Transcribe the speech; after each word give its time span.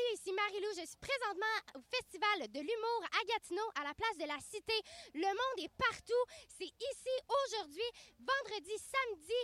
Salut, 0.00 0.14
ici 0.14 0.32
Marilou. 0.32 0.68
Je 0.76 0.86
suis 0.86 0.96
présentement 0.96 1.56
au 1.76 1.80
Festival 1.92 2.48
de 2.48 2.60
l'humour 2.60 3.00
à 3.20 3.24
Gatineau, 3.24 3.68
à 3.74 3.84
la 3.84 3.92
place 3.92 4.16
de 4.16 4.24
la 4.24 4.38
Cité. 4.40 4.72
Le 5.14 5.28
monde 5.28 5.58
est 5.58 5.72
partout. 5.76 6.24
C'est 6.48 6.64
ici 6.64 7.14
aujourd'hui, 7.28 7.84
vendredi, 8.18 8.72
samedi. 8.78 9.40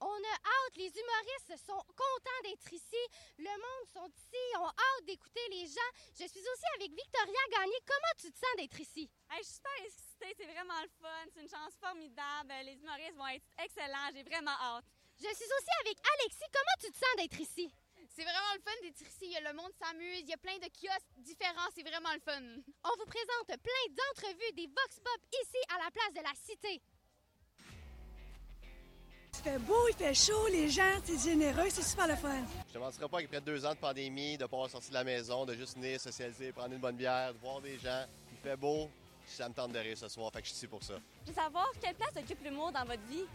On 0.00 0.14
a 0.14 0.36
hâte, 0.36 0.76
les 0.76 0.92
humoristes 0.94 1.56
sont 1.66 1.82
contents 1.96 2.42
d'être 2.44 2.72
ici. 2.72 3.02
Le 3.38 3.50
monde 3.50 3.86
sont 3.92 4.06
ici, 4.14 4.44
ont 4.58 4.68
hâte 4.68 5.04
d'écouter 5.06 5.46
les 5.50 5.66
gens. 5.66 5.92
Je 6.12 6.26
suis 6.28 6.44
aussi 6.44 6.68
avec 6.76 6.90
Victoria 6.92 7.42
Gagné. 7.50 7.74
Comment 7.86 8.14
tu 8.20 8.30
te 8.30 8.38
sens 8.38 8.54
d'être 8.58 8.78
ici? 8.78 9.10
Hey, 9.30 9.42
je 9.42 9.48
suis 9.48 9.54
super 9.54 9.78
excitée, 9.82 10.34
c'est 10.36 10.52
vraiment 10.52 10.82
le 10.82 10.90
fun. 11.00 11.24
C'est 11.34 11.40
une 11.40 11.50
chance 11.50 11.74
formidable. 11.80 12.52
Les 12.62 12.78
humoristes 12.78 13.16
vont 13.16 13.28
être 13.28 13.46
excellents. 13.58 14.10
J'ai 14.14 14.22
vraiment 14.22 14.54
hâte. 14.60 14.84
Je 15.18 15.34
suis 15.34 15.50
aussi 15.50 15.74
avec 15.80 15.98
Alexis. 16.14 16.46
Comment 16.52 16.76
tu 16.78 16.92
te 16.92 16.98
sens 16.98 17.16
d'être 17.16 17.40
ici? 17.40 17.72
C'est 18.14 18.22
vraiment 18.22 18.54
le 18.54 18.60
fun 18.60 18.76
d'être 18.82 19.00
ici. 19.00 19.34
Le 19.42 19.52
monde 19.54 19.72
s'amuse. 19.80 20.20
Il 20.20 20.28
y 20.28 20.32
a 20.32 20.36
plein 20.36 20.56
de 20.56 20.68
kiosques 20.68 21.12
différents. 21.18 21.68
C'est 21.74 21.82
vraiment 21.82 22.12
le 22.12 22.20
fun. 22.20 22.40
On 22.84 22.96
vous 22.98 23.06
présente 23.06 23.46
plein 23.62 23.84
d'entrevues 23.90 24.52
des 24.54 24.66
Vox 24.66 25.00
Pop 25.00 25.20
ici 25.42 25.58
à 25.74 25.84
la 25.84 25.90
place 25.90 26.12
de 26.14 26.22
la 26.22 26.34
Cité. 26.34 26.82
Il 29.38 29.52
fait 29.52 29.58
beau, 29.58 29.88
il 29.88 29.94
fait 29.94 30.14
chaud, 30.14 30.48
les 30.48 30.68
gens, 30.68 30.98
c'est 31.04 31.18
généreux, 31.18 31.68
c'est 31.70 31.82
super 31.82 32.08
le 32.08 32.16
fun. 32.16 32.42
Je 32.68 32.72
te 32.72 32.78
mentirais 32.78 33.08
pas 33.08 33.20
qu'après 33.20 33.40
deux 33.40 33.64
ans 33.64 33.74
de 33.74 33.78
pandémie, 33.78 34.36
de 34.36 34.42
ne 34.42 34.48
pas 34.48 34.56
avoir 34.56 34.70
sorti 34.70 34.88
de 34.88 34.94
la 34.94 35.04
maison, 35.04 35.44
de 35.44 35.54
juste 35.54 35.74
venir 35.74 36.00
socialiser, 36.00 36.52
prendre 36.52 36.72
une 36.72 36.80
bonne 36.80 36.96
bière, 36.96 37.32
de 37.32 37.38
voir 37.38 37.60
des 37.60 37.78
gens, 37.78 38.06
il 38.32 38.38
fait 38.38 38.56
beau, 38.56 38.90
ça 39.26 39.48
me 39.48 39.54
tente 39.54 39.72
de 39.72 39.78
rire 39.78 39.96
ce 39.96 40.08
soir, 40.08 40.32
fait 40.32 40.40
que 40.40 40.48
je 40.48 40.52
suis 40.52 40.56
ici 40.56 40.66
pour 40.66 40.82
ça. 40.82 40.94
Je 41.26 41.30
veux 41.30 41.34
savoir 41.34 41.70
quelle 41.80 41.94
place 41.94 42.16
occupe 42.16 42.42
l'humour 42.42 42.72
dans 42.72 42.84
votre 42.84 43.02
vie? 43.04 43.26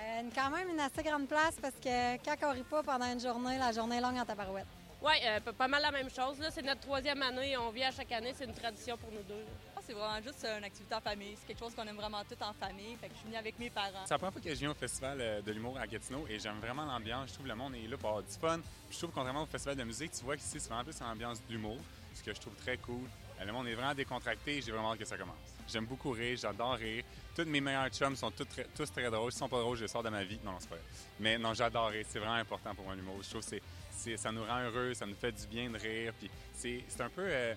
Euh, 0.00 0.22
quand 0.34 0.50
même 0.50 0.68
une 0.68 0.80
assez 0.80 1.02
grande 1.02 1.26
place 1.28 1.56
parce 1.60 1.74
que 1.74 2.16
quand 2.24 2.36
on 2.48 2.52
rit 2.52 2.62
pas 2.62 2.82
pendant 2.82 3.06
une 3.12 3.20
journée, 3.20 3.58
la 3.58 3.72
journée 3.72 3.96
est 3.96 4.00
longue 4.00 4.16
en 4.18 4.24
tabarouette. 4.24 4.66
Oui, 5.02 5.14
euh, 5.24 5.40
pas 5.40 5.66
mal 5.68 5.82
la 5.82 5.90
même 5.90 6.08
chose. 6.10 6.38
Là. 6.38 6.48
C'est 6.50 6.62
notre 6.62 6.80
troisième 6.80 7.20
année. 7.22 7.56
On 7.56 7.70
vit 7.70 7.82
à 7.84 7.90
chaque 7.90 8.12
année. 8.12 8.32
C'est 8.36 8.44
une 8.44 8.54
tradition 8.54 8.96
pour 8.96 9.10
nous 9.10 9.22
deux. 9.22 9.44
C'est 9.84 9.94
vraiment 9.94 10.22
juste 10.22 10.44
une 10.44 10.62
activité 10.62 10.94
en 10.94 11.00
famille. 11.00 11.34
C'est 11.36 11.46
quelque 11.48 11.58
chose 11.58 11.74
qu'on 11.74 11.82
aime 11.82 11.96
vraiment 11.96 12.22
tout 12.22 12.40
en 12.40 12.52
famille. 12.52 12.96
Fait 13.00 13.08
que 13.08 13.14
je 13.14 13.18
suis 13.18 13.26
venue 13.26 13.36
avec 13.36 13.58
mes 13.58 13.68
parents. 13.68 14.04
C'est 14.04 14.14
la 14.14 14.18
première 14.18 14.32
fois 14.32 14.40
que 14.42 14.48
je 14.50 14.54
viens 14.60 14.70
au 14.70 14.74
festival 14.74 15.18
euh, 15.20 15.42
de 15.42 15.50
l'humour 15.50 15.76
à 15.76 15.88
Gatineau 15.88 16.24
et 16.28 16.38
j'aime 16.38 16.60
vraiment 16.60 16.84
l'ambiance. 16.84 17.30
Je 17.30 17.34
trouve 17.34 17.46
que 17.46 17.50
le 17.50 17.56
monde 17.56 17.74
est 17.74 17.88
là 17.88 17.96
pour 17.96 18.10
avoir 18.10 18.22
du 18.24 18.32
fun. 18.32 18.60
Puis 18.60 18.92
je 18.92 18.98
trouve 18.98 19.10
contrairement 19.10 19.42
au 19.42 19.46
festival 19.46 19.76
de 19.76 19.82
musique, 19.82 20.12
tu 20.12 20.24
vois 20.24 20.36
qu'ici 20.36 20.60
c'est 20.60 20.68
vraiment 20.68 20.84
plus 20.84 21.00
une 21.00 21.06
ambiance 21.08 21.42
d'humour, 21.48 21.78
ce 22.14 22.22
que 22.22 22.32
je 22.32 22.40
trouve 22.40 22.54
très 22.54 22.76
cool. 22.76 23.02
Euh, 23.40 23.44
Le 23.44 23.52
monde 23.52 23.66
est 23.66 23.74
vraiment 23.74 23.94
décontracté 23.94 24.58
et 24.58 24.62
j'ai 24.62 24.70
vraiment 24.70 24.92
hâte 24.92 25.00
que 25.00 25.04
ça 25.04 25.16
commence. 25.16 25.34
J'aime 25.72 25.86
beaucoup 25.86 26.10
rire, 26.10 26.36
j'adore 26.40 26.74
rire. 26.74 27.02
Tous 27.34 27.44
mes 27.46 27.60
meilleurs 27.60 27.88
chums 27.88 28.14
sont 28.14 28.30
tous 28.30 28.44
très, 28.44 28.64
tous 28.76 28.90
très 28.92 29.10
drôles. 29.10 29.32
S'ils 29.32 29.38
sont 29.38 29.48
pas 29.48 29.60
drôles, 29.60 29.76
je 29.78 29.82
les 29.84 29.88
sors 29.88 30.02
de 30.02 30.10
ma 30.10 30.22
vie. 30.22 30.38
Non, 30.44 30.56
c'est 30.58 30.68
pas 30.68 30.74
vrai. 30.76 30.84
Mais 31.18 31.38
non, 31.38 31.54
j'adore 31.54 31.88
rire. 31.88 32.04
C'est 32.08 32.18
vraiment 32.18 32.34
important 32.34 32.74
pour 32.74 32.84
moi 32.84 32.94
l'humour. 32.94 33.16
Je 33.22 33.30
trouve 33.30 33.48
que 33.48 33.56
c'est, 33.90 34.16
ça 34.18 34.30
nous 34.30 34.44
rend 34.44 34.60
heureux, 34.64 34.92
ça 34.94 35.06
nous 35.06 35.14
fait 35.14 35.32
du 35.32 35.46
bien 35.46 35.70
de 35.70 35.78
rire. 35.78 36.12
Puis 36.18 36.30
c'est, 36.54 36.84
un 37.00 37.08
peu. 37.08 37.22
euh, 37.24 37.54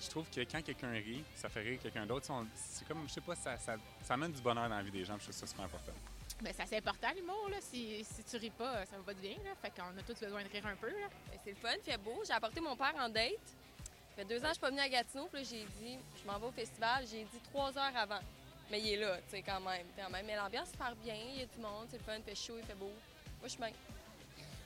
je 0.00 0.08
trouve 0.08 0.28
que 0.28 0.40
quand 0.40 0.62
quelqu'un 0.62 0.90
rit, 0.90 1.24
ça 1.34 1.48
fait 1.48 1.60
rire 1.60 1.78
quelqu'un 1.82 2.06
d'autre. 2.06 2.26
C'est 2.54 2.86
comme, 2.86 3.08
je 3.08 3.12
sais 3.14 3.20
pas, 3.20 3.34
ça, 3.36 3.56
ça, 3.58 3.76
ça 4.02 4.14
amène 4.14 4.32
du 4.32 4.42
bonheur 4.42 4.68
dans 4.68 4.76
la 4.76 4.82
vie 4.82 4.90
des 4.90 5.04
gens. 5.04 5.16
Je 5.18 5.24
trouve 5.24 5.34
ça 5.34 5.46
super 5.46 5.64
important. 5.64 5.92
Ben, 6.42 6.54
ça 6.54 6.64
c'est 6.66 6.78
important 6.78 7.08
l'humour 7.14 7.48
là. 7.50 7.56
Si, 7.60 8.02
si 8.02 8.24
tu 8.24 8.36
ris 8.36 8.50
pas, 8.50 8.86
ça 8.86 8.96
va 8.96 9.02
pas 9.02 9.14
de 9.14 9.20
bien 9.20 9.36
là. 9.44 9.50
Fait 9.60 9.70
qu'on 9.70 9.96
a 9.98 10.02
tous 10.06 10.18
besoin 10.20 10.42
de 10.42 10.48
rire 10.48 10.66
un 10.66 10.76
peu 10.76 10.88
là. 10.88 11.08
Ben, 11.30 11.38
C'est 11.44 11.50
le 11.50 11.56
fun, 11.56 11.68
fait 11.82 11.98
beau. 11.98 12.22
J'ai 12.26 12.32
apporté 12.32 12.60
mon 12.60 12.76
père 12.76 12.94
en 12.98 13.08
date. 13.08 13.56
Deux 14.28 14.38
ans 14.38 14.42
que 14.42 14.48
je 14.48 14.52
suis 14.52 14.60
pas 14.60 14.70
venue 14.70 14.80
à 14.80 14.88
Gatineau. 14.88 15.28
Puis 15.32 15.44
j'ai 15.44 15.64
dit, 15.80 15.98
je 16.20 16.26
m'en 16.30 16.38
vais 16.38 16.46
au 16.46 16.52
festival. 16.52 17.04
J'ai 17.10 17.24
dit 17.24 17.40
trois 17.52 17.76
heures 17.76 17.96
avant. 17.96 18.20
Mais 18.70 18.80
il 18.80 18.92
est 18.94 18.96
là, 18.96 19.16
tu 19.28 19.36
sais, 19.36 19.42
quand 19.42 19.60
même. 19.60 19.86
quand 19.96 20.10
même. 20.10 20.26
Mais 20.26 20.36
l'ambiance 20.36 20.70
super 20.70 20.94
bien. 20.96 21.14
Il 21.34 21.40
y 21.40 21.42
a 21.42 21.46
du 21.46 21.58
monde, 21.60 21.86
c'est 21.90 21.98
le 21.98 22.04
fun. 22.04 22.16
Il 22.16 22.22
fait 22.22 22.34
chaud, 22.34 22.54
il 22.58 22.64
fait 22.64 22.74
beau. 22.74 22.86
Moi, 22.86 23.44
je 23.44 23.48
suis 23.48 23.58
bien. 23.58 23.70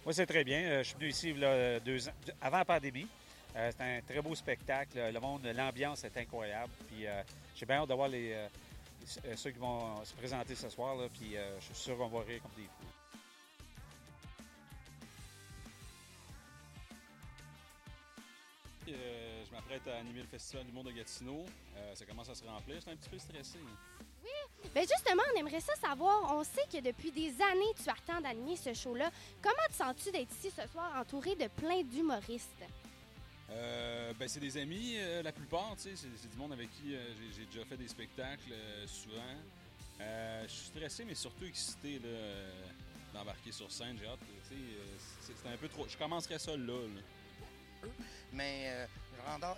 Moi, 0.04 0.12
c'est 0.12 0.26
très 0.26 0.44
bien. 0.44 0.60
Euh, 0.60 0.78
Je 0.82 0.88
suis 0.88 0.96
venu 0.96 1.08
ici 1.08 1.34
deux 1.84 2.08
ans, 2.08 2.12
avant 2.40 2.58
la 2.58 2.64
pandémie. 2.64 3.08
Euh, 3.56 3.70
c'est 3.70 3.82
un 3.84 4.00
très 4.02 4.20
beau 4.20 4.34
spectacle. 4.34 4.98
Le 5.12 5.20
monde, 5.20 5.46
l'ambiance 5.54 6.04
est 6.04 6.16
incroyable. 6.16 6.72
Puis 6.88 7.06
euh, 7.06 7.22
j'ai 7.54 7.64
bien 7.66 7.76
hâte 7.76 7.88
de 7.88 7.94
voir 7.94 8.08
les, 8.08 8.32
euh, 8.32 8.48
ceux 9.36 9.50
qui 9.52 9.58
vont 9.58 10.04
se 10.04 10.12
présenter 10.14 10.54
ce 10.54 10.68
soir. 10.68 10.96
Puis 11.12 11.36
je 11.60 11.64
suis 11.64 11.74
sûr 11.74 11.96
qu'on 11.96 12.08
va 12.08 12.20
rire 12.24 12.42
comme 12.42 12.52
des 12.56 12.68
fous. 12.68 13.03
Je 19.70 19.90
à 19.90 19.96
animer 19.96 20.20
le 20.20 20.26
Festival 20.28 20.64
du 20.66 20.72
monde 20.72 20.86
de 20.86 20.92
Gatineau. 20.92 21.44
Euh, 21.76 21.94
ça 21.94 22.04
commence 22.04 22.28
à 22.28 22.34
se 22.34 22.44
remplir. 22.44 22.76
J'étais 22.76 22.90
un 22.92 22.96
petit 22.96 23.08
peu 23.08 23.18
stressé. 23.18 23.58
Ben 24.74 24.80
justement, 24.82 25.22
on 25.34 25.38
aimerait 25.38 25.60
ça 25.60 25.74
savoir. 25.74 26.34
On 26.36 26.42
sait 26.44 26.64
que 26.72 26.80
depuis 26.80 27.10
des 27.10 27.30
années, 27.42 27.72
tu 27.82 27.88
attends 27.88 28.20
d'animer 28.20 28.56
ce 28.56 28.72
show-là. 28.72 29.10
Comment 29.42 29.54
te 29.68 29.74
sens-tu 29.74 30.10
d'être 30.10 30.30
ici 30.32 30.50
ce 30.50 30.66
soir 30.68 30.92
entouré 30.98 31.34
de 31.36 31.48
plein 31.48 31.82
d'humoristes? 31.82 32.48
Euh, 33.50 34.12
ben, 34.18 34.26
c'est 34.28 34.40
des 34.40 34.56
amis, 34.56 34.94
euh, 34.96 35.22
la 35.22 35.32
plupart. 35.32 35.74
tu 35.76 35.82
sais, 35.82 35.96
C'est 35.96 36.08
c'est 36.22 36.30
du 36.30 36.36
monde 36.36 36.52
avec 36.52 36.70
qui 36.72 36.96
j'ai- 37.36 37.44
déjà 37.46 37.64
fait 37.64 37.76
des 37.76 37.88
spectacles 37.88 38.54
souvent. 38.86 39.34
Je 39.98 40.48
suis 40.52 40.66
stressé, 40.66 41.04
mais 41.04 41.14
surtout 41.14 41.44
excité 41.44 42.00
d'embarquer 43.12 43.52
sur 43.52 43.70
scène. 43.70 43.96
J'ai 44.00 44.06
hâte. 44.06 44.18
c'est 44.48 45.34
c'est 45.42 45.48
un 45.48 45.56
peu 45.56 45.68
trop. 45.68 45.86
Je 45.88 45.96
commencerai 45.96 46.38
ça 46.38 46.56
là. 46.56 46.72
là. 46.72 47.00
Mais 48.32 48.64
euh, 48.66 48.86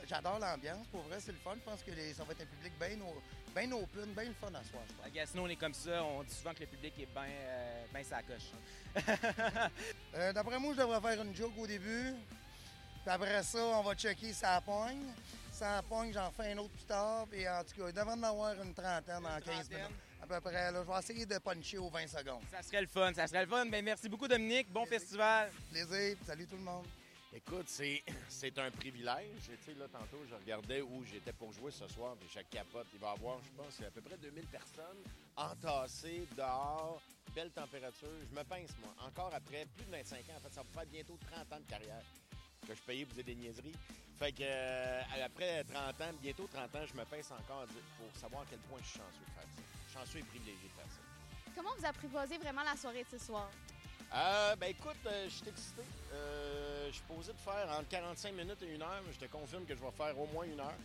j'adore- 0.08 0.38
l'ambiance. 0.38 0.86
Pour 0.88 1.02
vrai, 1.02 1.18
c'est 1.20 1.32
le 1.32 1.38
fun. 1.38 1.54
Je 1.56 1.60
pense 1.70 1.82
que 1.82 1.90
les- 1.90 2.14
ça 2.14 2.24
va 2.24 2.32
être 2.32 2.42
un 2.42 2.46
public 2.46 2.72
bien 2.78 2.96
bien 3.54 3.72
open, 3.72 4.12
bien 4.14 4.24
le 4.24 4.34
fun 4.34 4.48
à 4.48 4.62
soir. 4.64 4.82
À 5.04 5.08
Gatineau, 5.08 5.44
on 5.44 5.48
est 5.48 5.56
comme 5.56 5.72
ça. 5.72 6.04
On 6.04 6.22
dit 6.22 6.34
souvent 6.34 6.52
que 6.52 6.60
le 6.60 6.66
public 6.66 6.92
est 6.98 7.06
bien 7.06 7.24
euh, 7.26 7.84
ben 7.92 8.04
sa 8.04 8.22
coche. 8.22 8.52
Euh, 10.14 10.32
D'après 10.32 10.58
moi, 10.58 10.72
je 10.74 10.80
devrais 10.80 11.00
faire 11.00 11.22
une 11.22 11.34
joke 11.34 11.52
au 11.58 11.66
début. 11.66 12.14
Puis 13.02 13.10
après 13.14 13.42
ça, 13.42 13.58
on 13.58 13.82
va 13.82 13.94
checker 13.94 14.32
sa 14.32 14.60
pogne. 14.60 15.04
Ça 15.52 15.82
pogne, 15.88 16.12
j'en 16.12 16.30
fais 16.32 16.52
un 16.52 16.58
autre 16.58 16.70
plus 16.74 16.84
tard. 16.84 17.26
Puis 17.30 17.48
en 17.48 17.62
tout 17.64 17.80
cas, 17.80 17.88
il 17.88 17.92
devrait 17.94 18.12
en 18.14 18.22
avoir 18.22 18.60
une 18.62 18.74
trentaine 18.74 19.24
en 19.26 19.40
15 19.40 19.70
minutes. 19.70 19.84
À 20.22 20.26
peu 20.26 20.40
près. 20.40 20.72
Là, 20.72 20.82
je 20.86 20.92
vais 20.92 20.98
essayer 20.98 21.26
de 21.26 21.38
puncher 21.38 21.78
aux 21.78 21.88
20 21.88 22.06
secondes. 22.08 22.42
Ça 22.50 22.62
serait 22.62 22.80
le 22.80 22.88
fun, 22.88 23.12
ça 23.14 23.26
serait 23.26 23.42
le 23.44 23.50
fun. 23.50 23.64
Ben, 23.66 23.84
merci 23.84 24.08
beaucoup, 24.08 24.26
Dominique. 24.28 24.70
Bon 24.72 24.84
festival. 24.86 25.50
Plaisir. 25.70 26.16
Salut 26.26 26.46
tout 26.46 26.56
le 26.56 26.62
monde. 26.62 26.84
Écoute, 27.36 27.68
c'est, 28.28 28.58
un 28.58 28.70
privilège. 28.70 29.28
Tu 29.44 29.56
sais, 29.62 29.78
là, 29.78 29.86
tantôt, 29.92 30.24
je 30.26 30.34
regardais 30.34 30.80
où 30.80 31.04
j'étais 31.04 31.34
pour 31.34 31.52
jouer 31.52 31.70
ce 31.70 31.86
soir, 31.86 32.16
puis 32.18 32.26
chaque 32.32 32.48
capote, 32.48 32.86
il 32.94 32.98
va 32.98 33.08
y 33.08 33.12
avoir, 33.12 33.38
je 33.44 33.50
pense, 33.50 33.78
à 33.86 33.90
peu 33.90 34.00
près 34.00 34.16
2000 34.16 34.46
personnes 34.46 35.02
entassées 35.36 36.26
dehors, 36.34 37.02
belle 37.34 37.50
température. 37.50 38.08
Je 38.30 38.34
me 38.34 38.42
pince, 38.42 38.70
moi, 38.80 38.94
encore 39.06 39.34
après 39.34 39.66
plus 39.76 39.84
de 39.84 39.90
25 39.90 40.16
ans. 40.16 40.36
En 40.38 40.40
fait, 40.40 40.54
ça 40.54 40.62
va 40.62 40.80
faire 40.80 40.90
bientôt 40.90 41.18
30 41.30 41.52
ans 41.52 41.60
de 41.60 41.70
carrière 41.70 42.04
que 42.66 42.74
je 42.74 42.80
payais 42.80 43.04
pour 43.04 43.22
des 43.22 43.34
niaiseries. 43.34 43.76
Fait 44.18 44.32
que, 44.32 44.42
euh, 44.42 45.02
après 45.22 45.62
30 45.64 46.00
ans, 46.00 46.14
bientôt 46.22 46.48
30 46.50 46.74
ans, 46.74 46.86
je 46.86 46.94
me 46.98 47.04
pince 47.04 47.30
encore 47.32 47.66
pour 47.98 48.18
savoir 48.18 48.42
à 48.42 48.46
quel 48.48 48.60
point 48.60 48.78
je 48.80 48.88
suis 48.88 48.98
chanceux 48.98 49.26
de 49.26 49.32
faire 49.32 49.48
ça. 49.54 50.00
Chanceux 50.00 50.18
et 50.20 50.22
privilégié 50.22 50.68
de 50.68 50.72
faire 50.72 50.90
ça. 50.90 51.00
Comment 51.54 51.74
vous 51.76 51.84
apprivoisez 51.84 52.38
vraiment 52.38 52.62
la 52.62 52.76
soirée 52.76 53.04
de 53.04 53.18
ce 53.18 53.26
soir? 53.26 53.50
Euh, 54.14 54.56
ben 54.56 54.70
écoute, 54.70 54.96
euh, 55.06 55.24
je 55.28 55.34
suis 55.34 55.48
excité. 55.48 55.82
Euh, 56.12 56.86
je 56.88 56.94
suis 56.94 57.04
posé 57.04 57.32
de 57.32 57.38
faire 57.38 57.68
entre 57.78 57.88
45 57.88 58.32
minutes 58.32 58.62
et 58.62 58.74
une 58.74 58.82
heure, 58.82 59.02
mais 59.04 59.12
je 59.12 59.18
te 59.18 59.30
confirme 59.30 59.64
que 59.64 59.74
je 59.74 59.80
vais 59.80 59.90
faire 59.90 60.18
au 60.18 60.26
moins 60.26 60.44
une 60.44 60.60
heure. 60.60 60.78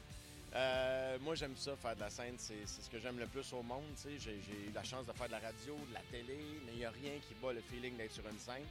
Euh, 0.54 1.18
moi, 1.22 1.36
j'aime 1.36 1.56
ça, 1.56 1.76
faire 1.78 1.96
de 1.96 2.02
la 2.02 2.10
scène. 2.10 2.36
C'est 2.38 2.66
ce 2.66 2.90
que 2.90 3.00
j'aime 3.00 3.20
le 3.20 3.28
plus 3.28 3.54
au 3.54 3.62
monde. 3.62 3.86
J'ai 4.04 4.34
eu 4.34 4.72
la 4.74 4.84
chance 4.84 5.06
de 5.06 5.14
faire 5.14 5.28
de 5.28 5.32
la 5.32 5.40
radio, 5.40 5.78
de 5.90 5.94
la 5.94 6.02
télé, 6.12 6.40
mais 6.66 6.74
il 6.74 6.80
n'y 6.80 6.86
a 6.86 6.92
rien 6.92 7.14
qui 7.28 7.34
bat 7.36 7.54
le 7.54 7.62
feeling 7.62 7.96
d'être 7.96 8.12
sur 8.12 8.28
une 8.28 8.40
scène. 8.40 8.66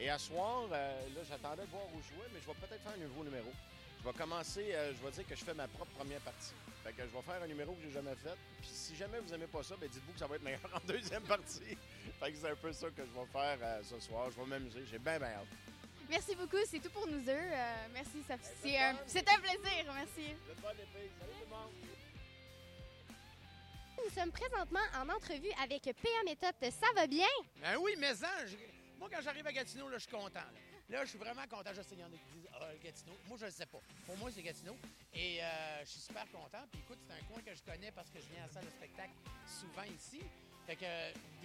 Et 0.00 0.08
à 0.08 0.18
soir, 0.18 0.66
là, 0.70 0.94
j'attendais 1.28 1.62
de 1.62 1.70
voir 1.70 1.84
où 1.94 2.00
jouer, 2.02 2.26
mais 2.32 2.40
je 2.40 2.46
vais 2.46 2.54
peut-être 2.54 2.82
faire 2.82 2.92
un 2.96 3.04
nouveau 3.06 3.22
numéro. 3.22 3.52
Je 4.00 4.04
vais 4.08 4.14
commencer, 4.14 4.64
euh, 4.72 4.92
je 4.94 5.04
vais 5.04 5.10
dire 5.12 5.26
que 5.26 5.36
je 5.36 5.44
fais 5.44 5.52
ma 5.54 5.68
propre 5.68 5.90
première 5.92 6.20
partie. 6.20 6.52
Fait 6.82 6.92
que 6.92 7.02
je 7.02 7.08
vais 7.14 7.22
faire 7.22 7.42
un 7.42 7.46
numéro 7.46 7.74
que 7.74 7.82
j'ai 7.82 7.90
jamais 7.92 8.14
fait. 8.16 8.34
Puis 8.60 8.70
si 8.72 8.96
jamais 8.96 9.20
vous 9.20 9.32
aimez 9.34 9.46
pas 9.46 9.62
ça, 9.62 9.74
ben 9.78 9.88
dites-vous 9.90 10.12
que 10.14 10.18
ça 10.18 10.26
va 10.26 10.36
être 10.36 10.42
meilleur 10.42 10.60
en 10.74 10.80
deuxième 10.86 11.22
partie. 11.24 11.76
fait 12.18 12.32
que 12.32 12.38
c'est 12.38 12.50
un 12.50 12.56
peu 12.56 12.72
ça 12.72 12.88
que 12.88 13.02
je 13.04 13.10
vais 13.20 13.26
faire 13.30 13.58
euh, 13.62 13.82
ce 13.84 14.00
soir. 14.00 14.30
Je 14.30 14.40
vais 14.40 14.46
m'amuser. 14.46 14.84
J'ai 14.90 14.98
bien, 14.98 15.18
bien 15.18 15.28
hâte. 15.28 15.46
Merci 16.08 16.34
beaucoup, 16.34 16.56
c'est 16.66 16.80
tout 16.80 16.90
pour 16.90 17.06
nous 17.06 17.20
deux. 17.20 17.30
Euh, 17.30 17.74
merci, 17.92 18.22
ça- 18.26 18.36
c'est 18.62 18.78
un, 18.78 18.96
c'est 19.06 19.28
un 19.28 19.38
plaisir. 19.38 19.92
Merci. 19.94 20.34
Bonne 20.62 20.72
épée. 20.72 21.10
Salut 21.20 21.32
tout 21.38 21.44
le 21.44 21.50
monde. 21.50 21.70
Nous 24.02 24.10
sommes 24.18 24.32
présentement 24.32 24.80
en 24.98 25.08
entrevue 25.10 25.52
avec 25.62 25.82
PA 25.84 26.08
Méthode. 26.24 26.54
Ça 26.72 26.86
va 26.96 27.06
bien? 27.06 27.28
Ben 27.60 27.76
oui, 27.78 27.94
mais 27.98 28.14
ça, 28.14 28.30
je- 28.46 28.56
moi, 28.98 29.08
quand 29.12 29.20
j'arrive 29.20 29.46
à 29.46 29.52
Gatineau, 29.52 29.90
là, 29.90 29.98
je 29.98 30.04
suis 30.04 30.10
content. 30.10 30.40
Là. 30.40 30.79
Là, 30.90 31.04
je 31.04 31.10
suis 31.10 31.18
vraiment 31.18 31.46
content. 31.48 31.70
Je 31.70 31.82
sais, 31.82 31.94
il 31.94 32.00
y 32.00 32.02
en 32.02 32.06
a 32.06 32.18
qui 32.18 32.34
disent 32.34 32.50
Ah, 32.52 32.66
Gatineau. 32.82 33.14
Moi, 33.28 33.38
je 33.40 33.46
ne 33.46 33.50
sais 33.50 33.66
pas. 33.66 33.78
Pour 34.06 34.16
moi, 34.18 34.30
c'est 34.34 34.42
Gatineau. 34.42 34.76
Et 35.14 35.38
euh, 35.40 35.84
je 35.84 35.90
suis 35.90 36.00
super 36.00 36.26
content. 36.32 36.66
Puis 36.72 36.80
écoute, 36.84 36.98
c'est 37.06 37.14
un 37.14 37.24
coin 37.32 37.40
que 37.46 37.54
je 37.54 37.62
connais 37.62 37.92
parce 37.92 38.10
que 38.10 38.18
je 38.18 38.26
viens 38.34 38.42
à 38.42 38.46
la 38.48 38.52
salle 38.52 38.64
de 38.64 38.70
spectacle 38.70 39.14
souvent 39.46 39.86
ici. 39.86 40.20
Fait 40.66 40.74
que, 40.74 40.86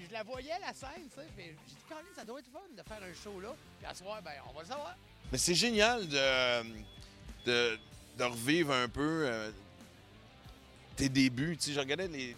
je 0.03 0.12
la 0.12 0.24
voyais, 0.24 0.57
la 0.59 0.74
scène, 0.74 1.09
tu 1.09 1.21
sais. 1.21 1.27
Puis 1.38 1.45
j'ai 1.45 1.75
dit, 1.75 1.86
Colin, 1.88 2.01
ça 2.15 2.25
doit 2.25 2.39
être 2.39 2.50
fun 2.51 2.65
de 2.75 2.81
faire 2.81 3.01
un 3.01 3.13
show 3.13 3.39
là. 3.39 3.56
Puis 3.77 3.88
à 3.88 3.94
soir, 3.94 4.21
ben, 4.24 4.33
on 4.50 4.53
va 4.53 4.62
le 4.62 4.68
savoir. 4.68 4.95
Mais 5.31 5.38
c'est 5.38 5.56
génial 5.56 6.07
de, 6.07 7.77
de, 8.18 8.24
revivre 8.24 8.74
un 8.74 8.89
peu 8.89 9.25
euh, 9.27 9.51
tes 10.95 11.09
débuts. 11.09 11.56
Tu 11.57 11.65
sais, 11.65 11.74
je 11.74 11.80
regardais 11.80 12.07
les, 12.07 12.36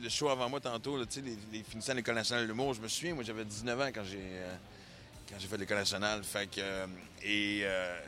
le 0.00 0.08
show 0.08 0.28
avant 0.30 0.48
moi 0.48 0.60
tantôt, 0.60 0.98
les, 0.98 1.06
les 1.52 1.62
finissants 1.62 1.92
de 1.92 1.98
l'École 1.98 2.14
nationale 2.14 2.44
de 2.44 2.48
l'humour. 2.48 2.72
Je 2.72 2.80
me 2.80 2.88
souviens, 2.88 3.14
moi, 3.14 3.24
j'avais 3.24 3.44
19 3.44 3.80
ans 3.80 3.90
quand 3.94 4.04
j'ai 4.04 4.20
euh, 4.20 4.56
quand 5.28 5.36
j'ai 5.38 5.48
fait 5.48 5.56
l'École 5.56 5.78
nationale. 5.78 6.22
Fait 6.24 6.48
que, 6.48 6.60
euh, 6.60 6.86
et 7.22 7.60
euh, 7.64 8.00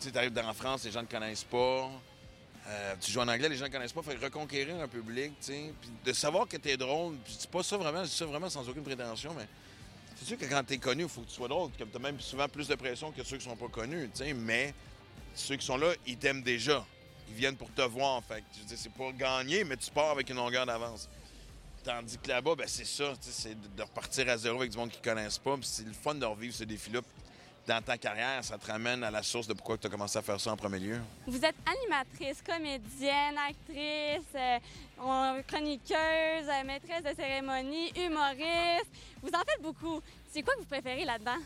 tu 0.00 0.16
arrives 0.16 0.32
dans 0.32 0.46
la 0.46 0.52
France, 0.52 0.84
les 0.84 0.90
gens 0.90 1.02
ne 1.02 1.06
connaissent 1.06 1.44
pas. 1.44 1.90
Euh, 2.68 2.94
tu 3.00 3.10
joues 3.10 3.20
en 3.20 3.28
anglais, 3.28 3.48
les 3.48 3.56
gens 3.56 3.66
ne 3.66 3.70
connaissent 3.70 3.92
pas. 3.92 4.02
Fait 4.02 4.16
reconquérir 4.16 4.80
un 4.80 4.88
public, 4.88 5.32
tu 5.40 5.46
sais. 5.46 5.74
De 6.04 6.12
savoir 6.12 6.46
que 6.46 6.56
tu 6.56 6.68
es 6.68 6.76
drôle, 6.76 7.16
puis 7.24 7.36
c'est 7.38 7.50
pas 7.50 7.62
ça 7.62 7.76
vraiment, 7.76 8.04
je 8.04 8.10
dis 8.10 8.16
ça 8.16 8.26
vraiment 8.26 8.48
sans 8.48 8.68
aucune 8.68 8.84
prétention, 8.84 9.34
mais 9.36 9.48
c'est 10.16 10.24
sûr 10.26 10.38
que 10.38 10.44
quand 10.44 10.62
tu 10.64 10.74
es 10.74 10.78
connu, 10.78 11.04
il 11.04 11.08
faut 11.08 11.22
que 11.22 11.28
tu 11.28 11.34
sois 11.34 11.48
drôle. 11.48 11.70
Comme 11.78 11.90
tu 11.90 11.96
as 11.96 12.00
même 12.00 12.20
souvent 12.20 12.48
plus 12.48 12.68
de 12.68 12.74
pression 12.74 13.10
que 13.10 13.24
ceux 13.24 13.38
qui 13.38 13.44
sont 13.44 13.56
pas 13.56 13.68
connus, 13.68 14.10
tu 14.14 14.24
sais. 14.24 14.32
Mais 14.32 14.74
ceux 15.34 15.56
qui 15.56 15.66
sont 15.66 15.76
là, 15.76 15.92
ils 16.06 16.16
t'aiment 16.16 16.42
déjà. 16.42 16.84
Ils 17.28 17.34
viennent 17.34 17.56
pour 17.56 17.72
te 17.72 17.82
voir. 17.82 18.22
Fait 18.24 18.40
que, 18.40 18.46
je 18.70 18.76
c'est 18.76 18.92
pas 18.92 19.10
gagner, 19.12 19.64
mais 19.64 19.76
tu 19.76 19.90
pars 19.90 20.10
avec 20.10 20.28
une 20.30 20.36
longueur 20.36 20.66
d'avance. 20.66 21.08
Tandis 21.84 22.16
que 22.18 22.28
là-bas, 22.28 22.54
ben, 22.54 22.68
c'est 22.68 22.84
ça, 22.84 23.12
c'est 23.20 23.56
de- 23.74 23.82
repartir 23.82 24.28
à 24.28 24.36
zéro 24.36 24.58
avec 24.58 24.70
du 24.70 24.76
monde 24.78 24.90
qui 24.90 24.98
ne 24.98 25.04
connaissent 25.04 25.38
pas. 25.38 25.56
C'est 25.62 25.84
le 25.86 25.92
fun 25.92 26.14
de 26.14 26.24
revivre 26.24 26.54
ce 26.54 26.64
défi-là. 26.64 27.00
Dans 27.66 27.80
ta 27.82 27.96
carrière, 27.98 28.42
ça 28.44 28.58
te 28.58 28.66
ramène 28.66 29.02
à 29.04 29.10
la 29.10 29.22
source 29.22 29.46
de 29.46 29.52
pourquoi 29.54 29.78
tu 29.78 29.86
as 29.86 29.90
commencé 29.90 30.18
à 30.18 30.22
faire 30.22 30.40
ça 30.40 30.52
en 30.52 30.56
premier 30.56 30.78
lieu. 30.80 31.00
Vous 31.26 31.44
êtes 31.44 31.54
animatrice, 31.66 32.42
comédienne, 32.42 33.36
actrice, 33.38 34.26
euh, 34.34 34.58
on- 35.00 35.42
chroniqueuse, 35.46 36.48
euh, 36.48 36.64
maîtresse 36.64 37.02
de 37.04 37.14
cérémonie, 37.14 37.90
humoriste. 37.96 38.90
Vous 39.22 39.28
en 39.30 39.38
faites 39.46 39.62
beaucoup. 39.62 40.00
C'est 40.32 40.42
quoi 40.42 40.54
que 40.54 40.60
vous 40.60 40.66
préférez 40.66 41.04
là-dedans? 41.04 41.38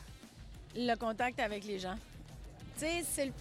Le 0.75 0.95
contact 0.97 1.39
avec 1.41 1.65
les 1.65 1.79
gens. 1.79 1.97
Tu 2.79 2.85
sais, 2.87 3.05
c'est 3.11 3.25
le. 3.27 3.33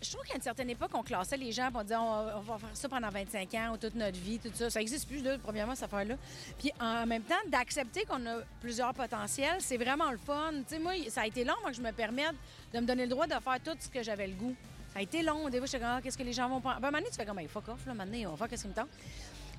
Je 0.00 0.10
trouve 0.12 0.24
qu'à 0.26 0.34
une 0.36 0.42
certaine 0.42 0.70
époque, 0.70 0.90
on 0.94 1.02
classait 1.02 1.36
les 1.36 1.52
gens, 1.52 1.68
on 1.74 1.82
disait 1.82 1.96
on, 1.96 2.40
va 2.40 2.58
faire 2.58 2.68
ça 2.74 2.88
pendant 2.88 3.08
25 3.10 3.54
ans 3.54 3.72
ou 3.74 3.76
toute 3.76 3.94
notre 3.94 4.18
vie, 4.18 4.38
tout 4.38 4.50
ça. 4.54 4.70
Ça 4.70 4.78
n'existe 4.80 5.08
plus, 5.08 5.22
premièrement, 5.42 5.74
cette 5.74 5.84
affaire-là. 5.92 6.16
Puis 6.58 6.72
en 6.80 7.06
même 7.06 7.22
temps, 7.22 7.34
d'accepter 7.48 8.04
qu'on 8.04 8.24
a 8.26 8.38
plusieurs 8.60 8.94
potentiels, 8.94 9.56
c'est 9.60 9.76
vraiment 9.76 10.10
le 10.10 10.18
fun. 10.18 10.52
Tu 10.68 10.74
sais, 10.76 10.78
moi, 10.78 10.92
ça 11.08 11.22
a 11.22 11.26
été 11.26 11.44
long 11.44 11.54
avant 11.60 11.68
que 11.70 11.76
je 11.76 11.82
me 11.82 11.92
permette 11.92 12.34
de 12.72 12.80
me 12.80 12.86
donner 12.86 13.04
le 13.04 13.10
droit 13.10 13.26
de 13.26 13.32
faire 13.34 13.60
tout 13.64 13.76
ce 13.78 13.88
que 13.88 14.02
j'avais 14.02 14.26
le 14.26 14.34
goût. 14.34 14.54
Ça 14.92 14.98
a 14.98 15.02
été 15.02 15.22
long. 15.22 15.44
Au 15.44 15.50
début, 15.50 15.66
j'étais 15.66 15.78
comme, 15.80 15.88
Ah, 15.96 16.00
qu'est-ce 16.02 16.18
que 16.18 16.22
les 16.22 16.32
gens 16.32 16.48
vont 16.48 16.60
prendre? 16.60 16.80
Ben, 16.80 16.94
à 16.94 17.00
tu 17.02 17.12
fais 17.12 17.24
comme, 17.24 17.38
Hey, 17.38 17.48
fuck 17.48 17.68
off, 17.68 17.84
là, 17.86 17.94
maintenant, 17.94 18.18
on 18.26 18.30
va 18.32 18.36
faire 18.36 18.48
qu'est-ce 18.48 18.62
qu'ils 18.62 18.70
me 18.70 18.76
tente. 18.76 18.90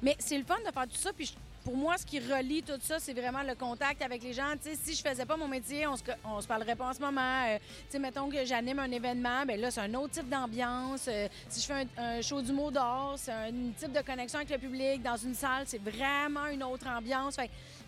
Mais 0.01 0.15
c'est 0.19 0.37
le 0.37 0.43
fun 0.43 0.57
de 0.59 0.71
faire 0.71 0.87
tout 0.87 0.95
ça. 0.97 1.11
Puis 1.13 1.27
je- 1.27 1.33
pour 1.63 1.77
moi, 1.77 1.97
ce 1.97 2.05
qui 2.05 2.19
relie 2.19 2.61
tout 2.61 2.79
ça, 2.81 2.99
c'est 2.99 3.13
vraiment 3.13 3.41
le 3.41 3.55
contact 3.55 4.01
avec 4.01 4.21
les 4.21 4.33
gens. 4.33 4.53
Si 4.61 4.95
je 4.95 5.01
faisais 5.01 5.25
pas 5.25 5.37
mon 5.37 5.47
métier, 5.47 5.87
on 5.87 5.95
se, 5.95 6.03
on 6.25 6.41
se 6.41 6.47
parlerait 6.47 6.75
pas 6.75 6.89
en 6.89 6.93
ce 6.93 6.99
moment. 6.99 7.45
Euh, 7.47 7.99
mettons 7.99 8.29
que 8.29 8.43
j'anime 8.45 8.79
un 8.79 8.91
événement, 8.91 9.45
ben 9.45 9.59
là, 9.59 9.71
c'est 9.71 9.79
un 9.79 9.93
autre 9.93 10.11
type 10.11 10.29
d'ambiance. 10.29 11.05
Euh, 11.07 11.27
si 11.47 11.61
je 11.61 11.65
fais 11.65 11.87
un, 11.97 12.21
show 12.21 12.41
d'humour 12.41 12.71
dehors, 12.71 13.15
c'est 13.17 13.31
un 13.31 13.51
type 13.77 13.93
de 13.93 14.01
connexion 14.01 14.39
avec 14.39 14.49
le 14.49 14.57
public. 14.57 15.01
Dans 15.01 15.15
une 15.15 15.35
salle, 15.35 15.63
c'est 15.65 15.81
vraiment 15.81 16.47
une 16.47 16.63
autre 16.63 16.87
ambiance. 16.87 17.37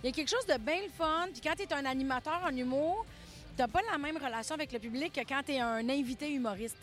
Il 0.04 0.08
y 0.08 0.10
a 0.10 0.12
quelque 0.12 0.30
chose 0.30 0.46
de 0.46 0.58
bien 0.58 0.82
le 0.84 0.92
fun. 0.98 1.28
Puis 1.32 1.42
quand 1.42 1.56
tu 1.56 1.64
es 1.64 1.74
un 1.74 1.86
animateur 1.86 2.42
en 2.46 2.56
humour, 2.56 3.06
t'as 3.58 3.68
pas 3.68 3.82
la 3.92 3.98
même 3.98 4.18
relation 4.18 4.56
avec 4.56 4.72
le 4.72 4.80
public 4.80 5.14
que 5.14 5.22
quand 5.28 5.42
tu 5.46 5.54
es 5.54 5.60
un 5.60 5.90
invité 5.90 6.32
humoriste. 6.32 6.78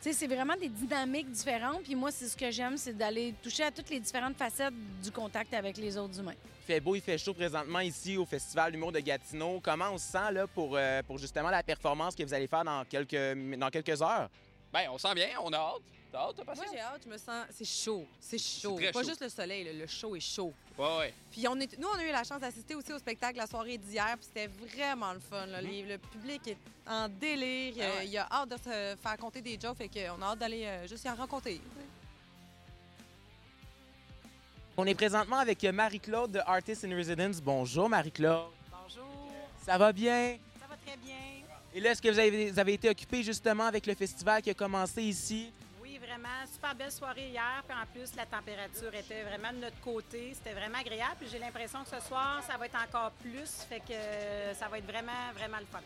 Sais, 0.00 0.14
c'est 0.14 0.26
vraiment 0.26 0.56
des 0.56 0.70
dynamiques 0.70 1.30
différentes. 1.30 1.82
Puis 1.82 1.94
moi, 1.94 2.10
c'est 2.10 2.26
ce 2.26 2.36
que 2.36 2.50
j'aime, 2.50 2.78
c'est 2.78 2.96
d'aller 2.96 3.34
toucher 3.42 3.64
à 3.64 3.70
toutes 3.70 3.90
les 3.90 4.00
différentes 4.00 4.34
facettes 4.34 4.72
du 5.02 5.10
contact 5.10 5.52
avec 5.52 5.76
les 5.76 5.98
autres 5.98 6.18
humains. 6.18 6.34
Il 6.62 6.66
fait 6.66 6.80
beau, 6.80 6.94
il 6.94 7.02
fait 7.02 7.18
chaud 7.18 7.34
présentement 7.34 7.80
ici 7.80 8.16
au 8.16 8.24
Festival 8.24 8.72
d'humour 8.72 8.92
de 8.92 9.00
Gatineau. 9.00 9.60
Comment 9.62 9.90
on 9.92 9.98
se 9.98 10.10
sent 10.10 10.32
là, 10.32 10.46
pour, 10.46 10.74
euh, 10.74 11.02
pour 11.02 11.18
justement 11.18 11.50
la 11.50 11.62
performance 11.62 12.14
que 12.14 12.22
vous 12.22 12.32
allez 12.32 12.46
faire 12.46 12.64
dans 12.64 12.82
quelques, 12.86 13.58
dans 13.58 13.68
quelques 13.68 14.00
heures? 14.00 14.30
Ben, 14.72 14.88
on 14.90 14.96
sent 14.96 15.14
bien, 15.14 15.28
on 15.42 15.52
a 15.52 15.58
hâte. 15.58 15.82
T'as 16.12 16.18
hâte, 16.18 16.36
t'as 16.44 16.54
Moi, 16.54 16.64
j'ai 16.72 16.80
hâte, 16.80 17.02
je 17.04 17.08
me 17.10 17.16
sens. 17.16 17.46
C'est 17.52 17.64
chaud. 17.64 18.04
C'est 18.18 18.38
chaud. 18.38 18.74
très 18.76 18.90
Pas 18.90 19.02
chaud. 19.02 19.08
juste 19.08 19.20
le 19.22 19.28
soleil, 19.28 19.62
là, 19.64 19.72
le 19.72 19.86
chaud 19.86 20.16
est 20.16 20.20
chaud. 20.20 20.52
Ouais, 20.76 20.98
ouais. 20.98 21.14
Puis 21.30 21.46
on 21.46 21.58
est, 21.60 21.78
nous, 21.78 21.86
on 21.86 21.98
a 21.98 22.04
eu 22.04 22.10
la 22.10 22.24
chance 22.24 22.40
d'assister 22.40 22.74
aussi 22.74 22.92
au 22.92 22.98
spectacle 22.98 23.36
la 23.36 23.46
soirée 23.46 23.78
d'hier, 23.78 24.16
puis 24.16 24.26
c'était 24.26 24.48
vraiment 24.48 25.12
le 25.12 25.20
fun. 25.20 25.46
là. 25.46 25.60
Les- 25.60 25.82
Le 25.82 25.98
public 25.98 26.48
est 26.48 26.56
en 26.88 27.08
délire. 27.08 27.74
Ah 27.76 27.80
ouais. 27.80 27.98
euh, 28.00 28.04
Il 28.04 28.18
a 28.18 28.26
hâte 28.30 28.48
de 28.48 28.56
se 28.56 28.96
faire 29.00 29.16
compter 29.20 29.40
des 29.40 29.58
jokes, 29.60 29.76
fait 29.78 29.88
qu'on 29.88 30.20
a 30.22 30.26
hâte 30.32 30.38
d'aller 30.40 30.64
euh, 30.66 30.88
juste 30.88 31.04
y 31.04 31.10
en 31.10 31.14
rencontrer. 31.14 31.60
On 34.76 34.86
est 34.86 34.94
présentement 34.94 35.36
avec 35.38 35.62
Marie-Claude 35.62 36.32
de 36.32 36.38
Artist 36.46 36.84
in 36.84 36.96
Residence. 36.96 37.40
Bonjour 37.40 37.88
Marie-Claude. 37.88 38.50
Bonjour. 38.70 39.06
Ça 39.64 39.76
va 39.78 39.92
bien? 39.92 40.38
Ça 40.58 40.66
va 40.66 40.76
très 40.84 40.96
bien. 40.96 41.14
Et 41.74 41.80
là, 41.80 41.90
est-ce 41.90 42.02
que 42.02 42.08
vous 42.08 42.18
avez, 42.18 42.50
vous 42.50 42.58
avez 42.58 42.72
été 42.72 42.88
occupé 42.88 43.22
justement 43.22 43.64
avec 43.66 43.86
le 43.86 43.94
festival 43.94 44.40
qui 44.42 44.50
a 44.50 44.54
commencé 44.54 45.02
ici? 45.02 45.52
Vraiment, 46.10 46.44
super 46.52 46.74
belle 46.74 46.90
soirée 46.90 47.28
hier. 47.28 47.62
Puis 47.68 47.76
en 47.80 47.86
plus, 47.86 48.16
la 48.16 48.26
température 48.26 48.92
était 48.92 49.22
vraiment 49.22 49.52
de 49.52 49.58
notre 49.58 49.80
côté. 49.80 50.32
C'était 50.34 50.54
vraiment 50.58 50.78
agréable. 50.78 51.14
Puis 51.20 51.28
j'ai 51.30 51.38
l'impression 51.38 51.84
que 51.84 51.90
ce 51.90 52.04
soir, 52.04 52.42
ça 52.44 52.56
va 52.56 52.66
être 52.66 52.78
encore 52.84 53.12
plus. 53.12 53.64
Fait 53.68 53.78
que 53.78 53.92
euh, 53.92 54.52
ça 54.54 54.66
va 54.66 54.78
être 54.78 54.90
vraiment, 54.90 55.30
vraiment 55.36 55.58
le 55.60 55.66
fun. 55.66 55.78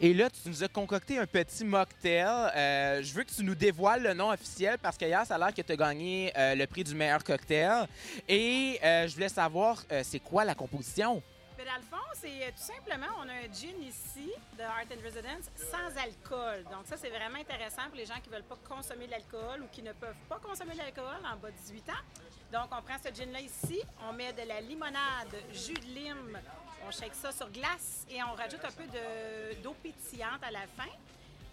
Et 0.00 0.14
là, 0.14 0.30
tu 0.30 0.48
nous 0.48 0.62
as 0.62 0.68
concocté 0.68 1.18
un 1.18 1.26
petit 1.26 1.64
mocktail. 1.64 2.52
Euh, 2.54 3.02
je 3.02 3.12
veux 3.12 3.24
que 3.24 3.32
tu 3.32 3.42
nous 3.42 3.56
dévoiles 3.56 4.04
le 4.04 4.14
nom 4.14 4.30
officiel 4.30 4.78
parce 4.78 4.96
qu'hier, 4.96 5.26
ça 5.26 5.34
a 5.34 5.38
l'air 5.38 5.52
que 5.52 5.62
tu 5.62 5.72
as 5.72 5.76
gagné 5.76 6.32
euh, 6.38 6.54
le 6.54 6.64
prix 6.68 6.84
du 6.84 6.94
meilleur 6.94 7.24
cocktail. 7.24 7.88
Et 8.28 8.78
je 8.80 9.12
voulais 9.12 9.28
savoir, 9.28 9.82
c'est 10.04 10.20
quoi 10.20 10.44
la 10.44 10.54
composition? 10.54 11.20
Mais 11.58 11.64
dans 11.64 11.74
le 11.74 11.82
fond, 11.82 12.04
c'est 12.14 12.28
euh, 12.46 12.50
tout 12.52 12.62
simplement, 12.62 13.06
on 13.18 13.28
a 13.28 13.32
un 13.32 13.52
gin 13.52 13.82
ici 13.82 14.30
de 14.56 14.62
Art 14.62 14.84
and 14.92 15.02
Residence 15.02 15.46
sans 15.56 16.00
alcool. 16.00 16.62
Donc 16.70 16.86
ça, 16.86 16.96
c'est 16.96 17.08
vraiment 17.10 17.38
intéressant 17.40 17.82
pour 17.88 17.96
les 17.96 18.06
gens 18.06 18.20
qui 18.22 18.28
ne 18.30 18.34
veulent 18.36 18.44
pas 18.44 18.58
consommer 18.68 19.06
de 19.06 19.10
l'alcool 19.10 19.62
ou 19.64 19.66
qui 19.72 19.82
ne 19.82 19.92
peuvent 19.92 20.14
pas 20.28 20.38
consommer 20.38 20.74
de 20.74 20.78
l'alcool 20.78 21.18
en 21.24 21.36
bas 21.36 21.50
de 21.50 21.56
18 21.56 21.88
ans. 21.90 22.04
Donc 22.52 22.68
on 22.70 22.80
prend 22.80 22.96
ce 23.04 23.12
gin-là 23.12 23.40
ici, 23.40 23.82
on 24.08 24.12
met 24.12 24.32
de 24.32 24.42
la 24.46 24.60
limonade, 24.60 25.34
jus 25.52 25.74
de 25.74 25.86
lime, 25.86 26.38
on 26.86 26.92
shake 26.92 27.14
ça 27.14 27.32
sur 27.32 27.50
glace 27.50 28.06
et 28.08 28.22
on 28.22 28.34
rajoute 28.34 28.64
un 28.64 28.70
peu 28.70 28.84
de- 28.84 29.60
d'eau 29.60 29.74
pétillante 29.82 30.42
à 30.44 30.52
la 30.52 30.60
fin. 30.76 30.88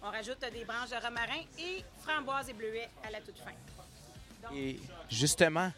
On 0.04 0.10
rajoute 0.10 0.38
des 0.38 0.64
branches 0.64 0.90
de 0.90 1.04
romarin 1.04 1.42
et 1.58 1.84
framboises 2.02 2.48
et 2.48 2.52
bleuets 2.52 2.88
à 3.04 3.10
la 3.10 3.20
toute 3.20 3.38
fin. 3.38 3.50
Donc, 4.42 4.52
Et 4.54 4.78
justement, 5.10 5.72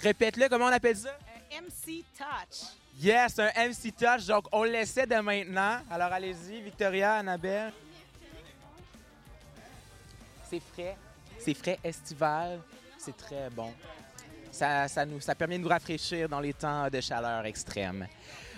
répète-le, 0.00 0.48
comment 0.48 0.66
on 0.66 0.72
appelle 0.72 0.96
ça? 0.96 1.18
MC 1.60 2.04
touch. 2.16 2.68
Yes, 2.98 3.38
un 3.38 3.50
MC 3.68 3.92
Touch. 3.92 4.26
Donc, 4.26 4.46
on 4.52 4.64
l'essaie 4.64 5.06
de 5.06 5.16
maintenant. 5.16 5.80
Alors, 5.90 6.12
allez-y, 6.12 6.62
Victoria, 6.62 7.16
Annabelle. 7.16 7.72
C'est 10.48 10.60
frais. 10.60 10.96
C'est 11.38 11.54
frais 11.54 11.78
estival. 11.84 12.60
C'est 12.98 13.16
très 13.16 13.50
bon. 13.50 13.72
Ça, 14.50 14.88
ça, 14.88 15.04
nous, 15.04 15.20
ça 15.20 15.34
permet 15.34 15.58
de 15.58 15.62
nous 15.64 15.68
rafraîchir 15.68 16.28
dans 16.28 16.40
les 16.40 16.54
temps 16.54 16.88
de 16.88 17.00
chaleur 17.02 17.44
extrême. 17.44 18.06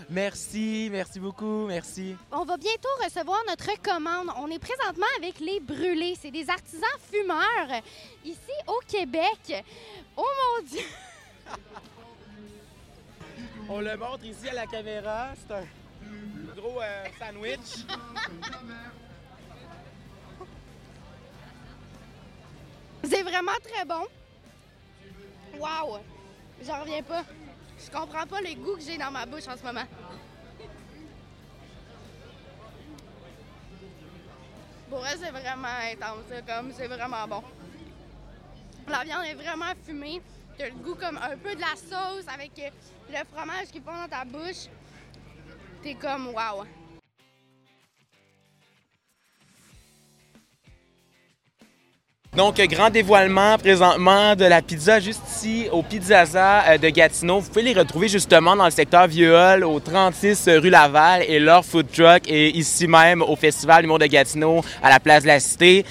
Merci, 0.09 0.89
merci 0.93 1.19
beaucoup, 1.19 1.67
merci. 1.67 2.17
On 2.31 2.45
va 2.45 2.56
bientôt 2.56 2.89
recevoir 3.03 3.43
notre 3.49 3.83
commande. 3.83 4.29
On 4.37 4.49
est 4.49 4.61
présentement 4.61 5.06
avec 5.19 5.40
les 5.40 5.59
brûlés. 5.59 6.17
C'est 6.21 6.31
des 6.31 6.49
artisans 6.49 6.88
fumeurs 7.11 7.83
ici 8.25 8.52
au 8.69 8.78
Québec. 8.87 9.64
Oh 10.17 10.23
mon 10.23 10.64
Dieu! 10.64 10.85
On 13.70 13.80
le 13.80 13.96
montre 13.98 14.25
ici 14.25 14.48
à 14.48 14.54
la 14.54 14.66
caméra. 14.66 15.28
C'est 15.37 15.54
un 15.54 15.66
gros 16.56 16.80
euh, 16.80 17.04
sandwich. 17.18 17.84
C'est 23.04 23.22
vraiment 23.22 23.52
très 23.62 23.84
bon. 23.84 24.06
Wow! 25.58 25.98
J'en 26.64 26.80
reviens 26.80 27.02
pas. 27.02 27.25
Je 27.78 27.90
comprends 27.90 28.26
pas 28.26 28.40
le 28.40 28.54
goût 28.54 28.76
que 28.76 28.82
j'ai 28.82 28.96
dans 28.96 29.10
ma 29.10 29.26
bouche 29.26 29.46
en 29.46 29.56
ce 29.56 29.62
moment. 29.62 29.84
Pour 34.88 35.00
vrai, 35.00 35.16
c'est 35.18 35.30
vraiment 35.30 35.68
intense. 35.92 36.25
Comme 36.46 36.72
c'est 36.72 36.88
vraiment 36.88 37.28
bon. 37.28 37.42
La 38.88 39.04
viande 39.04 39.26
est 39.26 39.34
vraiment 39.34 39.75
fumée. 39.84 40.22
T'as 40.59 40.71
le 40.71 40.75
goût 40.75 40.97
comme 40.97 41.19
un 41.19 41.37
peu 41.37 41.55
de 41.55 41.61
la 41.61 41.77
sauce 41.77 42.27
avec 42.27 42.50
euh, 42.59 42.71
le 43.11 43.25
fromage 43.33 43.69
qui 43.71 43.81
fond 43.81 43.93
dans 43.93 44.09
ta 44.09 44.25
bouche. 44.25 44.67
T'es 45.85 45.95
comme 45.95 46.29
wow. 46.29 46.65
Donc, 52.38 52.54
grand 52.68 52.88
dévoilement 52.88 53.59
présentement 53.59 54.37
de 54.37 54.45
la 54.45 54.62
pizza 54.62 55.00
juste 55.00 55.23
ici 55.28 55.66
au 55.73 55.83
Pizzaza 55.83 56.62
euh, 56.68 56.78
de 56.78 56.88
Gatineau. 56.88 57.40
Vous 57.40 57.49
pouvez 57.49 57.64
les 57.64 57.73
retrouver 57.73 58.07
justement 58.07 58.54
dans 58.54 58.64
le 58.64 58.71
secteur 58.71 59.09
Vieux-Hall 59.09 59.64
au 59.64 59.80
36 59.80 60.49
rue 60.62 60.71
Laval 60.71 61.25
et 61.26 61.40
leur 61.40 61.64
food 61.64 61.90
truck 61.90 62.30
est 62.30 62.50
ici 62.50 62.87
même 62.87 63.23
au 63.23 63.35
Festival 63.35 63.85
Humour 63.85 63.99
de 63.99 64.07
Gatineau 64.07 64.62
à 64.80 64.88
la 64.88 65.00
place 65.00 65.25
de 65.25 65.26
la 65.26 65.40
Cité. 65.40 65.85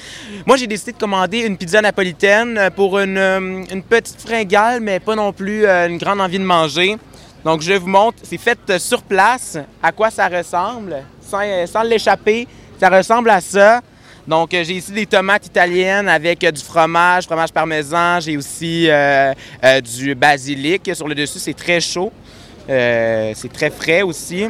Moi, 0.45 0.55
j'ai 0.55 0.67
décidé 0.67 0.93
de 0.93 0.97
commander 0.97 1.39
une 1.39 1.57
pizza 1.57 1.81
napolitaine 1.81 2.69
pour 2.77 2.97
une, 2.97 3.17
euh, 3.17 3.65
une 3.69 3.83
petite 3.83 4.21
fringale, 4.21 4.79
mais 4.79 5.01
pas 5.01 5.15
non 5.15 5.33
plus 5.33 5.65
euh, 5.65 5.89
une 5.89 5.97
grande 5.97 6.21
envie 6.21 6.39
de 6.39 6.45
manger. 6.45 6.95
Donc, 7.43 7.61
je 7.61 7.73
vous 7.73 7.87
montre, 7.87 8.19
c'est 8.23 8.37
fait 8.37 8.57
euh, 8.69 8.79
sur 8.79 9.01
place, 9.01 9.57
à 9.83 9.91
quoi 9.91 10.09
ça 10.09 10.29
ressemble, 10.29 10.95
euh, 11.33 11.65
sans 11.67 11.83
l'échapper. 11.83 12.47
Ça 12.79 12.87
ressemble 12.87 13.31
à 13.31 13.41
ça. 13.41 13.81
Donc, 14.27 14.53
euh, 14.53 14.63
j'ai 14.65 14.73
ici 14.73 14.91
des 14.91 15.05
tomates 15.05 15.45
italiennes 15.45 16.09
avec 16.09 16.43
euh, 16.43 16.51
du 16.51 16.61
fromage, 16.61 17.23
fromage 17.23 17.53
parmesan. 17.53 18.19
J'ai 18.19 18.35
aussi 18.35 18.87
euh, 18.89 19.33
du 19.81 20.13
basilic. 20.15 20.93
Sur 20.93 21.07
le 21.07 21.15
dessus, 21.15 21.39
c'est 21.39 21.53
très 21.53 21.79
chaud. 21.79 22.11
C'est 22.67 23.53
très 23.53 23.69
frais 23.69 24.01
aussi. 24.01 24.47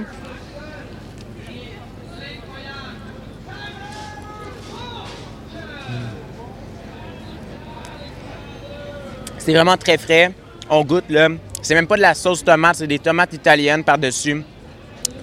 C'est 9.37 9.53
vraiment 9.53 9.77
très 9.77 9.99
frais. 9.99 10.31
On 10.69 10.83
goûte 10.83 11.05
là. 11.09 11.29
C'est 11.61 11.75
même 11.75 11.85
pas 11.85 11.97
de 11.97 12.01
la 12.01 12.15
sauce 12.15 12.43
tomate, 12.43 12.77
c'est 12.77 12.87
des 12.87 12.99
tomates 12.99 13.33
italiennes 13.33 13.83
par-dessus. 13.83 14.43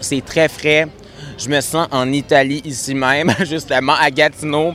C'est 0.00 0.24
très 0.24 0.48
frais. 0.48 0.86
Je 1.38 1.48
me 1.48 1.60
sens 1.60 1.88
en 1.90 2.12
Italie 2.12 2.62
ici 2.64 2.94
même, 2.94 3.34
justement 3.40 3.94
à 3.94 4.10
Gatineau. 4.10 4.74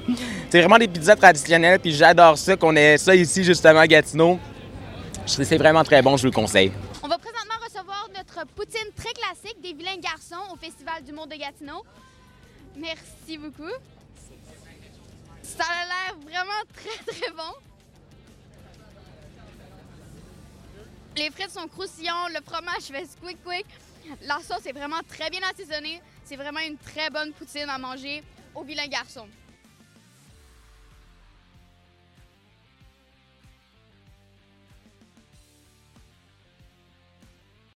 C'est 0.50 0.60
vraiment 0.60 0.77
des 0.77 0.88
pizzas 0.88 1.15
traditionnelles, 1.15 1.79
puis 1.79 1.94
j'adore 1.94 2.38
ça 2.38 2.56
qu'on 2.56 2.75
ait 2.75 2.98
ça 2.98 3.15
ici 3.15 3.44
justement 3.44 3.79
à 3.79 3.88
Gatineau. 3.88 4.39
C'est 5.25 5.58
vraiment 5.58 5.84
très 5.84 6.01
bon, 6.01 6.18
je 6.18 6.24
vous 6.24 6.27
le 6.27 6.32
conseille. 6.32 6.72
On 7.03 7.08
va 7.08 7.18
présentement 7.18 7.53
recevoir 7.63 8.08
notre 8.15 8.48
poutine 8.53 8.89
très 8.96 9.13
classique 9.13 9.62
des 9.62 9.74
vilains 9.74 9.98
garçons 9.98 10.53
au 10.53 10.58
Festival 10.58 11.03
du 11.03 11.12
Monde 11.12 11.29
de 11.29 11.36
Gatineau. 11.36 11.84
Merci 12.75 13.38
beaucoup. 13.38 13.72
Ça 15.44 15.63
a 15.63 15.86
l'air 15.86 16.18
vraiment 16.24 16.62
très 16.74 17.13
très 17.13 17.32
bon. 17.32 17.53
Les 21.15 21.29
frites 21.32 21.51
sont 21.51 21.68
croustillantes, 21.68 22.29
le 22.34 22.41
fromage 22.46 22.84
fait 22.84 23.06
squick 23.06 23.38
quick. 23.44 23.65
La 24.22 24.38
sauce 24.38 24.65
est 24.65 24.72
vraiment 24.72 25.01
très 25.08 25.29
bien 25.29 25.41
assaisonnée. 25.51 26.01
C'est 26.29 26.36
vraiment 26.36 26.59
une 26.59 26.77
très 26.77 27.09
bonne 27.09 27.33
poutine 27.33 27.67
à 27.69 27.79
manger 27.79 28.21
au 28.53 28.63
vilain 28.63 28.86
garçon. 28.86 29.27